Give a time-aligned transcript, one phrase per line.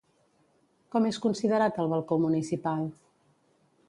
[0.95, 2.89] Com és considerat el balcó municipal?